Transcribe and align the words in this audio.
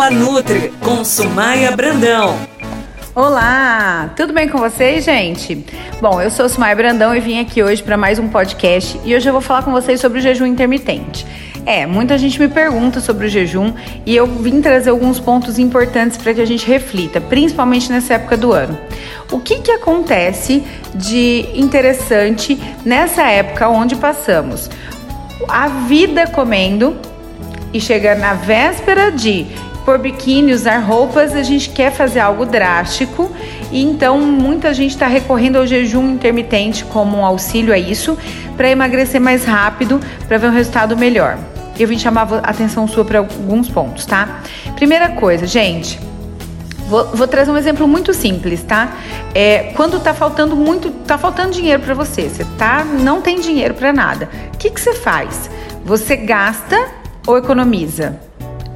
Fala 0.00 0.12
Nutri 0.12 0.72
com 0.80 1.04
Sumaia 1.04 1.76
Brandão. 1.76 2.34
Olá, 3.14 4.10
tudo 4.16 4.32
bem 4.32 4.48
com 4.48 4.56
vocês, 4.56 5.04
gente? 5.04 5.62
Bom, 6.00 6.22
eu 6.22 6.30
sou 6.30 6.48
Sumaia 6.48 6.74
Brandão 6.74 7.14
e 7.14 7.20
vim 7.20 7.38
aqui 7.38 7.62
hoje 7.62 7.82
para 7.82 7.98
mais 7.98 8.18
um 8.18 8.26
podcast 8.26 8.98
e 9.04 9.14
hoje 9.14 9.28
eu 9.28 9.32
vou 9.34 9.42
falar 9.42 9.62
com 9.62 9.70
vocês 9.70 10.00
sobre 10.00 10.18
o 10.18 10.22
jejum 10.22 10.46
intermitente. 10.46 11.26
É, 11.66 11.86
muita 11.86 12.16
gente 12.16 12.40
me 12.40 12.48
pergunta 12.48 12.98
sobre 12.98 13.26
o 13.26 13.28
jejum 13.28 13.74
e 14.06 14.16
eu 14.16 14.26
vim 14.26 14.62
trazer 14.62 14.88
alguns 14.88 15.20
pontos 15.20 15.58
importantes 15.58 16.16
para 16.16 16.32
que 16.32 16.40
a 16.40 16.46
gente 16.46 16.66
reflita, 16.66 17.20
principalmente 17.20 17.92
nessa 17.92 18.14
época 18.14 18.38
do 18.38 18.54
ano. 18.54 18.78
O 19.30 19.38
que, 19.38 19.58
que 19.58 19.70
acontece 19.70 20.64
de 20.94 21.46
interessante 21.54 22.58
nessa 22.86 23.24
época 23.24 23.68
onde 23.68 23.96
passamos? 23.96 24.70
A 25.46 25.68
vida 25.68 26.26
comendo 26.26 26.96
e 27.72 27.80
chega 27.80 28.14
na 28.14 28.34
véspera 28.34 29.10
de 29.12 29.46
por 29.84 29.98
biquíni, 29.98 30.52
usar 30.52 30.78
roupas, 30.78 31.34
a 31.34 31.42
gente 31.42 31.70
quer 31.70 31.92
fazer 31.92 32.20
algo 32.20 32.44
drástico 32.44 33.30
e 33.70 33.82
então 33.82 34.20
muita 34.20 34.72
gente 34.74 34.92
está 34.92 35.06
recorrendo 35.06 35.56
ao 35.56 35.66
jejum 35.66 36.12
intermitente 36.12 36.84
como 36.84 37.18
um 37.18 37.24
auxílio 37.24 37.72
a 37.72 37.78
isso 37.78 38.16
para 38.56 38.70
emagrecer 38.70 39.20
mais 39.20 39.44
rápido, 39.44 40.00
para 40.28 40.38
ver 40.38 40.48
um 40.48 40.52
resultado 40.52 40.96
melhor. 40.96 41.38
Eu 41.78 41.88
vim 41.88 41.98
chamar 41.98 42.28
a 42.42 42.50
atenção 42.50 42.86
sua 42.86 43.04
para 43.04 43.18
alguns 43.18 43.68
pontos, 43.68 44.04
tá? 44.04 44.42
Primeira 44.76 45.10
coisa, 45.10 45.46
gente, 45.46 45.98
Vou, 46.90 47.04
vou, 47.14 47.28
trazer 47.28 47.52
um 47.52 47.56
exemplo 47.56 47.86
muito 47.86 48.12
simples, 48.12 48.64
tá? 48.64 48.96
É, 49.32 49.72
quando 49.76 50.00
tá 50.00 50.12
faltando 50.12 50.56
muito, 50.56 50.90
tá 50.90 51.16
faltando 51.16 51.52
dinheiro 51.52 51.80
para 51.80 51.94
você, 51.94 52.28
você 52.28 52.44
tá, 52.58 52.84
não 52.84 53.22
tem 53.22 53.38
dinheiro 53.40 53.74
para 53.74 53.92
nada. 53.92 54.28
O 54.52 54.58
que, 54.58 54.68
que 54.68 54.80
você 54.80 54.92
faz? 54.92 55.48
Você 55.84 56.16
gasta 56.16 56.76
ou 57.24 57.38
economiza? 57.38 58.18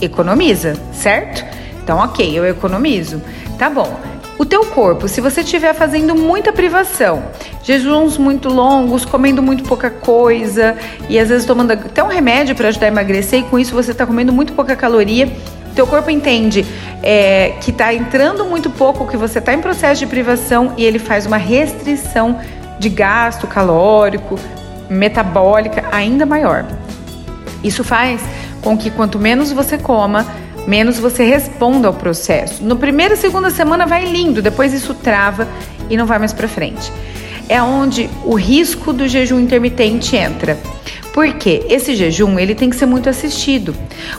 Economiza, 0.00 0.74
certo? 0.92 1.44
Então, 1.82 1.98
ok, 1.98 2.38
eu 2.38 2.46
economizo. 2.46 3.22
Tá 3.58 3.68
bom. 3.68 3.98
O 4.38 4.44
teu 4.44 4.64
corpo, 4.66 5.08
se 5.08 5.20
você 5.20 5.40
estiver 5.40 5.74
fazendo 5.74 6.14
muita 6.14 6.52
privação, 6.52 7.24
jejuns 7.64 8.16
muito 8.16 8.48
longos, 8.48 9.04
comendo 9.04 9.42
muito 9.42 9.64
pouca 9.64 9.90
coisa 9.90 10.76
e 11.08 11.18
às 11.18 11.28
vezes 11.28 11.44
tomando 11.44 11.72
até 11.72 12.04
um 12.04 12.06
remédio 12.06 12.54
para 12.54 12.68
ajudar 12.68 12.86
a 12.86 12.88
emagrecer 12.88 13.40
e 13.40 13.42
com 13.42 13.58
isso 13.58 13.74
você 13.74 13.90
está 13.90 14.06
comendo 14.06 14.32
muito 14.32 14.52
pouca 14.52 14.76
caloria, 14.76 15.28
teu 15.74 15.88
corpo 15.88 16.08
entende 16.08 16.64
é, 17.02 17.54
que 17.60 17.72
está 17.72 17.92
entrando 17.92 18.44
muito 18.44 18.70
pouco, 18.70 19.08
que 19.08 19.16
você 19.16 19.40
está 19.40 19.52
em 19.52 19.60
processo 19.60 20.00
de 20.00 20.06
privação 20.06 20.72
e 20.76 20.84
ele 20.84 21.00
faz 21.00 21.26
uma 21.26 21.36
restrição 21.36 22.38
de 22.78 22.88
gasto 22.88 23.46
calórico, 23.46 24.38
metabólica 24.88 25.84
ainda 25.90 26.24
maior. 26.24 26.64
Isso 27.62 27.82
faz 27.82 28.20
com 28.62 28.76
que 28.76 28.90
quanto 28.90 29.18
menos 29.18 29.52
você 29.52 29.78
coma, 29.78 30.26
menos 30.66 30.98
você 30.98 31.24
responda 31.24 31.88
ao 31.88 31.94
processo. 31.94 32.62
No 32.62 32.76
primeira 32.76 33.14
e 33.14 33.16
segunda 33.16 33.50
semana 33.50 33.86
vai 33.86 34.04
lindo, 34.04 34.42
depois 34.42 34.72
isso 34.72 34.94
trava 34.94 35.48
e 35.88 35.96
não 35.96 36.06
vai 36.06 36.18
mais 36.18 36.32
para 36.32 36.46
frente. 36.46 36.92
É 37.48 37.62
onde 37.62 38.10
o 38.24 38.34
risco 38.34 38.92
do 38.92 39.08
jejum 39.08 39.40
intermitente 39.40 40.14
entra. 40.16 40.58
Porque 41.12 41.64
esse 41.68 41.94
jejum 41.94 42.38
ele 42.38 42.54
tem 42.54 42.70
que 42.70 42.76
ser 42.76 42.86
muito 42.86 43.08
assistido. 43.08 43.74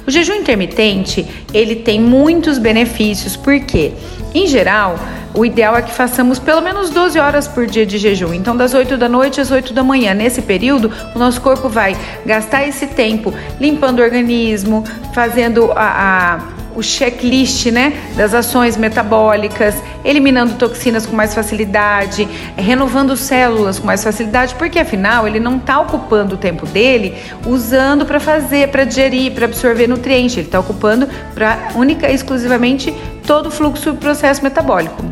O 0.05 0.11
jejum 0.11 0.33
intermitente 0.33 1.25
ele 1.53 1.75
tem 1.75 1.99
muitos 1.99 2.57
benefícios, 2.57 3.35
porque 3.35 3.93
em 4.33 4.47
geral 4.47 4.99
o 5.33 5.45
ideal 5.45 5.77
é 5.77 5.81
que 5.81 5.91
façamos 5.91 6.39
pelo 6.39 6.61
menos 6.61 6.89
12 6.89 7.19
horas 7.19 7.47
por 7.47 7.67
dia 7.67 7.85
de 7.85 7.97
jejum. 7.97 8.33
Então, 8.33 8.57
das 8.57 8.73
8 8.73 8.97
da 8.97 9.07
noite 9.07 9.39
às 9.39 9.51
8 9.51 9.73
da 9.73 9.83
manhã. 9.83 10.13
Nesse 10.13 10.41
período, 10.41 10.91
o 11.15 11.19
nosso 11.19 11.39
corpo 11.41 11.69
vai 11.69 11.95
gastar 12.25 12.67
esse 12.67 12.87
tempo 12.87 13.33
limpando 13.59 13.99
o 13.99 14.03
organismo, 14.03 14.83
fazendo 15.13 15.71
a, 15.73 16.35
a 16.35 16.58
o 16.79 16.83
checklist 16.83 17.65
né, 17.67 17.93
das 18.15 18.33
ações 18.33 18.77
metabólicas, 18.77 19.75
eliminando 20.03 20.53
toxinas 20.53 21.05
com 21.05 21.13
mais 21.13 21.33
facilidade, 21.35 22.27
renovando 22.55 23.17
células 23.17 23.77
com 23.77 23.85
mais 23.85 24.01
facilidade, 24.01 24.55
porque 24.55 24.79
afinal 24.79 25.27
ele 25.27 25.41
não 25.41 25.57
está 25.57 25.79
ocupando 25.81 26.35
o 26.35 26.37
tempo 26.37 26.65
dele 26.65 27.15
usando 27.45 28.05
para 28.05 28.19
fazer, 28.19 28.69
para 28.69 28.85
digerir, 28.85 29.33
para 29.33 29.45
absorver 29.45 29.87
nutrientes, 29.87 30.37
ele 30.37 30.47
está 30.47 30.59
ocupando 30.59 31.07
para 31.35 31.69
única 31.75 32.09
e 32.09 32.15
exclusivamente 32.15 32.95
todo 33.27 33.47
o 33.47 33.51
fluxo 33.51 33.91
do 33.91 33.97
processo 33.97 34.41
metabólico. 34.41 35.03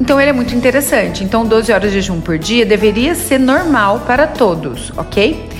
Então 0.00 0.20
ele 0.20 0.30
é 0.30 0.32
muito 0.32 0.54
interessante. 0.54 1.24
Então 1.24 1.44
12 1.44 1.72
horas 1.72 1.90
de 1.90 2.00
jejum 2.00 2.20
por 2.20 2.38
dia 2.38 2.64
deveria 2.64 3.14
ser 3.14 3.38
normal 3.38 4.02
para 4.06 4.26
todos, 4.26 4.92
ok? 4.96 5.53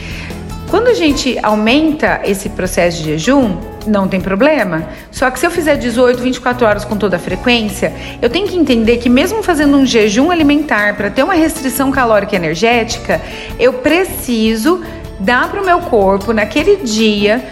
Quando 0.71 0.89
a 0.89 0.95
gente 0.95 1.39
aumenta 1.43 2.21
esse 2.25 2.49
processo 2.49 2.99
de 2.99 3.11
jejum, 3.11 3.57
não 3.87 4.09
tem 4.09 4.21
problema. 4.21 4.89
Só 5.11 5.31
que 5.31 5.39
se 5.39 5.47
eu 5.47 5.51
fizer 5.51 5.77
18, 5.77 6.21
24 6.21 6.67
horas 6.67 6.85
com 6.85 6.97
toda 6.97 7.17
a 7.17 7.19
frequência, 7.19 7.93
eu 8.21 8.31
tenho 8.31 8.49
que 8.49 8.57
entender 8.57 8.99
que 8.99 9.09
mesmo 9.09 9.43
fazendo 9.43 9.77
um 9.77 9.87
jejum 9.87 10.31
alimentar 10.31 10.97
para 10.97 11.11
ter 11.11 11.23
uma 11.23 11.35
restrição 11.35 11.91
calórica 11.91 12.35
e 12.35 12.37
energética, 12.37 13.21
eu 13.59 13.75
preciso 13.75 14.83
dar 15.21 15.51
para 15.51 15.63
o 15.63 15.65
meu 15.65 15.81
corpo 15.81 16.33
naquele 16.33 16.77
dia 16.77 17.45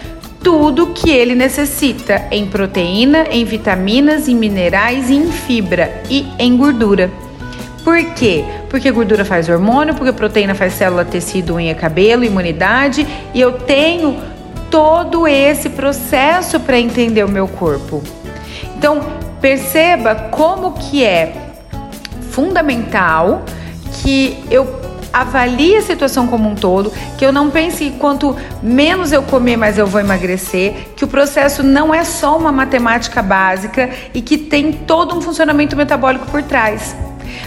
tudo 0.42 0.88
que 0.88 1.08
ele 1.08 1.36
necessita 1.36 2.26
em 2.30 2.46
proteína, 2.46 3.26
em 3.30 3.44
vitaminas, 3.44 4.28
em 4.28 4.34
minerais, 4.34 5.08
em 5.08 5.30
fibra 5.30 6.02
e 6.10 6.26
em 6.38 6.56
gordura. 6.56 7.10
Por 7.84 8.02
quê? 8.14 8.44
Porque 8.70 8.90
gordura 8.90 9.24
faz 9.24 9.48
hormônio, 9.48 9.94
porque 9.94 10.12
proteína 10.12 10.54
faz 10.54 10.74
célula, 10.74 11.04
tecido, 11.04 11.54
unha, 11.54 11.74
cabelo, 11.74 12.24
imunidade 12.24 13.06
e 13.34 13.40
eu 13.40 13.52
tenho 13.52 14.16
todo 14.70 15.26
esse 15.26 15.68
processo 15.68 16.60
para 16.60 16.78
entender 16.78 17.24
o 17.24 17.28
meu 17.28 17.48
corpo. 17.48 18.02
Então, 18.76 19.00
perceba 19.40 20.14
como 20.14 20.72
que 20.72 21.04
é 21.04 21.52
fundamental 22.30 23.44
que 24.02 24.42
eu 24.50 24.80
avalie 25.12 25.76
a 25.76 25.82
situação 25.82 26.26
como 26.26 26.48
um 26.48 26.54
todo, 26.54 26.90
que 27.18 27.26
eu 27.26 27.30
não 27.30 27.50
pense 27.50 27.84
que 27.84 27.98
quanto 27.98 28.34
menos 28.62 29.12
eu 29.12 29.22
comer, 29.22 29.58
mais 29.58 29.76
eu 29.76 29.86
vou 29.86 30.00
emagrecer, 30.00 30.88
que 30.96 31.04
o 31.04 31.08
processo 31.08 31.62
não 31.62 31.92
é 31.92 32.02
só 32.02 32.38
uma 32.38 32.50
matemática 32.50 33.20
básica 33.22 33.90
e 34.14 34.22
que 34.22 34.38
tem 34.38 34.72
todo 34.72 35.14
um 35.14 35.20
funcionamento 35.20 35.76
metabólico 35.76 36.24
por 36.26 36.42
trás. 36.42 36.96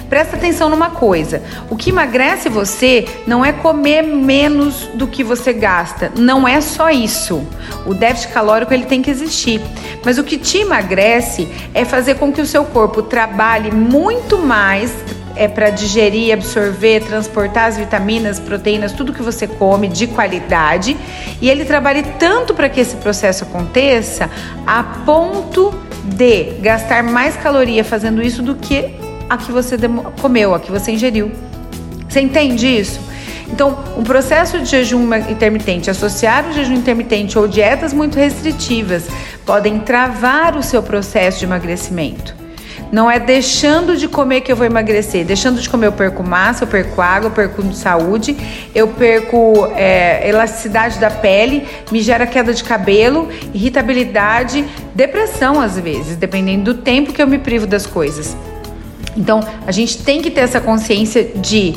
Presta 0.10 0.36
atenção 0.36 0.70
numa 0.70 0.90
coisa: 0.90 1.42
o 1.70 1.76
que 1.76 1.90
emagrece 1.90 2.50
você 2.50 3.06
não 3.26 3.44
é 3.44 3.52
comer 3.52 4.04
menos 4.04 4.88
do 4.94 5.08
que 5.08 5.24
você 5.24 5.54
gasta, 5.54 6.12
não 6.18 6.48
é 6.48 6.62
só 6.62 6.90
isso. 6.90 7.46
O 7.86 7.94
déficit 7.94 8.34
calórico 8.34 8.74
ele 8.74 8.86
tem 8.86 9.02
que 9.02 9.12
existir, 9.12 9.62
mas 10.04 10.18
o 10.18 10.24
que 10.24 10.38
te 10.38 10.60
emagrece 10.60 11.48
é 11.74 11.86
fazer 11.86 12.16
com 12.16 12.32
que 12.32 12.42
o 12.42 12.46
seu 12.46 12.66
corpo 12.66 13.02
trabalhe 13.02 13.72
muito 13.72 14.38
mais 14.38 14.94
é 15.36 15.48
para 15.48 15.70
digerir, 15.70 16.34
absorver, 16.34 17.02
transportar 17.02 17.68
as 17.68 17.78
vitaminas, 17.78 18.40
proteínas, 18.40 18.94
tudo 18.94 19.14
que 19.14 19.22
você 19.22 19.48
come 19.48 19.88
de 19.88 20.08
qualidade, 20.08 20.96
e 21.42 21.50
ele 21.50 21.66
trabalhe 21.66 22.04
tanto 22.18 22.54
para 22.54 22.70
que 22.70 22.80
esse 22.80 22.96
processo 22.98 23.44
aconteça 23.44 24.30
a 24.66 24.82
ponto 25.06 25.74
de 26.04 26.54
gastar 26.62 27.04
mais 27.04 27.36
caloria 27.36 27.84
fazendo 27.84 28.22
isso 28.22 28.42
do 28.42 28.56
que 28.56 28.96
a 29.30 29.38
que 29.38 29.52
você 29.52 29.78
comeu, 30.22 30.54
a 30.54 30.60
que 30.60 30.72
você 30.72 30.92
ingeriu. 30.92 31.32
Você 32.08 32.22
entende 32.22 32.68
isso? 32.68 33.00
Então, 33.48 33.78
um 33.98 34.04
processo 34.04 34.60
de 34.60 34.66
jejum 34.66 35.14
intermitente, 35.30 35.90
associar 35.90 36.48
o 36.48 36.54
jejum 36.54 36.74
intermitente 36.74 37.38
ou 37.38 37.48
dietas 37.48 37.94
muito 37.94 38.18
restritivas, 38.18 39.08
podem 39.46 39.80
travar 39.80 40.58
o 40.58 40.64
seu 40.64 40.82
processo 40.82 41.40
de 41.40 41.46
emagrecimento. 41.46 42.36
Não 42.92 43.10
é 43.10 43.20
deixando 43.20 43.98
de 43.98 44.08
comer 44.08 44.42
que 44.42 44.52
eu 44.52 44.56
vou 44.56 44.66
emagrecer. 44.66 45.26
Deixando 45.26 45.60
de 45.60 45.68
comer 45.68 45.88
eu 45.88 45.92
perco 45.92 46.24
massa, 46.24 46.64
eu 46.64 46.68
perco 46.68 47.02
água, 47.02 47.28
eu 47.28 47.32
perco 47.32 47.74
saúde, 47.74 48.38
eu 48.74 48.88
perco 48.88 49.68
é, 49.76 50.28
elasticidade 50.30 51.00
da 51.00 51.10
pele, 51.10 51.68
me 51.92 52.02
gera 52.02 52.26
queda 52.26 52.54
de 52.54 52.64
cabelo, 52.64 53.30
irritabilidade, 53.54 54.66
depressão 54.94 55.60
às 55.60 55.78
vezes, 55.80 56.16
dependendo 56.16 56.74
do 56.74 56.82
tempo 56.82 57.12
que 57.12 57.22
eu 57.22 57.28
me 57.28 57.40
privo 57.40 57.66
das 57.68 57.86
coisas. 57.86 58.36
Então, 59.16 59.40
a 59.66 59.72
gente 59.72 60.00
tem 60.00 60.22
que 60.22 60.30
ter 60.30 60.42
essa 60.42 60.60
consciência 60.60 61.24
de 61.36 61.76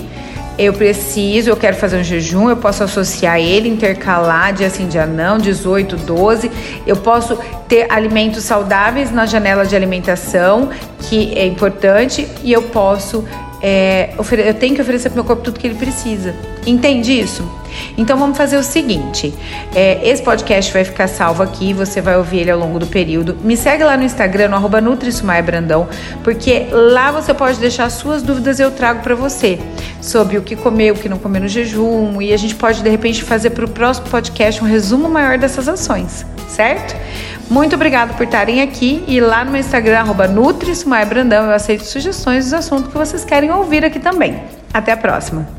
eu 0.59 0.73
preciso, 0.73 1.51
eu 1.51 1.57
quero 1.57 1.77
fazer 1.77 1.99
um 1.99 2.03
jejum, 2.03 2.51
eu 2.51 2.57
posso 2.57 2.83
associar 2.83 3.39
ele, 3.39 3.69
intercalar 3.69 4.53
dia 4.53 4.69
sim, 4.69 4.89
dia 4.89 5.07
não, 5.07 5.39
18, 5.39 5.97
12. 5.97 6.51
Eu 6.85 6.97
posso 6.97 7.39
ter 7.69 7.87
alimentos 7.89 8.43
saudáveis 8.43 9.13
na 9.13 9.25
janela 9.25 9.65
de 9.65 9.77
alimentação, 9.77 10.71
que 11.09 11.33
é 11.39 11.47
importante, 11.47 12.27
e 12.43 12.53
eu 12.53 12.63
posso 12.63 13.25
é, 13.61 14.11
eu 14.17 14.55
tenho 14.55 14.75
que 14.75 14.81
oferecer 14.81 15.09
para 15.11 15.15
o 15.15 15.19
meu 15.19 15.25
corpo 15.25 15.43
tudo 15.43 15.59
que 15.59 15.67
ele 15.67 15.75
precisa. 15.75 16.35
Entende 16.67 17.19
isso? 17.19 17.43
Então 17.97 18.19
vamos 18.19 18.37
fazer 18.37 18.57
o 18.57 18.63
seguinte: 18.63 19.35
é, 19.75 20.01
esse 20.09 20.23
podcast 20.23 20.73
vai 20.73 20.85
ficar 20.85 21.09
salvo 21.09 21.43
aqui, 21.43 21.73
você 21.73 22.01
vai 22.01 22.17
ouvir 22.17 22.41
ele 22.41 22.51
ao 22.51 22.59
longo 22.59 22.79
do 22.79 22.87
período. 22.87 23.37
Me 23.43 23.57
segue 23.57 23.83
lá 23.83 23.97
no 23.97 24.05
Instagram, 24.05 24.49
no 24.49 24.57
arroba 24.57 24.81
porque 26.23 26.67
lá 26.71 27.11
você 27.11 27.35
pode 27.35 27.59
deixar 27.59 27.91
suas 27.91 28.23
dúvidas 28.23 28.61
eu 28.61 28.71
trago 28.71 29.03
para 29.03 29.15
você 29.15 29.59
sobre 30.01 30.39
o 30.39 30.43
que 30.43 30.55
comer, 30.57 30.93
o 30.93 30.95
que 30.95 31.09
não 31.09 31.19
comer 31.19 31.41
no 31.41 31.49
jejum, 31.49 32.21
e 32.21 32.33
a 32.33 32.37
gente 32.37 32.55
pode 32.55 32.83
de 32.83 32.89
repente 32.89 33.23
fazer 33.23 33.51
para 33.51 33.65
o 33.65 33.69
próximo 33.69 34.09
podcast 34.09 34.63
um 34.63 34.67
resumo 34.67 35.09
maior 35.09 35.39
dessas 35.39 35.69
ações, 35.69 36.25
certo? 36.49 36.97
Muito 37.51 37.75
obrigado 37.75 38.15
por 38.17 38.25
estarem 38.25 38.61
aqui 38.61 39.03
e 39.09 39.21
lá 39.21 39.45
no 39.45 39.53
meu 39.53 39.61
Instagram, 39.61 40.01
arroba 40.01 40.29
eu 41.47 41.51
aceito 41.51 41.85
sugestões 41.85 42.45
dos 42.45 42.53
assuntos 42.53 42.93
que 42.93 42.99
vocês 42.99 43.25
querem 43.25 43.51
ouvir 43.51 43.85
aqui 43.85 43.99
também. 43.99 44.43
Até 44.73 44.93
a 44.93 44.97
próxima! 44.97 45.58